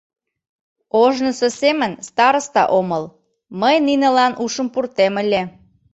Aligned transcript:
Ожнысо 1.03 1.47
семын 1.59 1.91
староста 2.07 2.63
омыл, 2.79 3.03
мый 3.61 3.75
нинылан 3.87 4.33
ушым 4.43 4.67
пуртем 4.73 5.13
ыле... 5.23 5.41